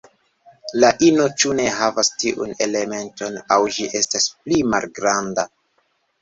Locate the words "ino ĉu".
1.07-1.51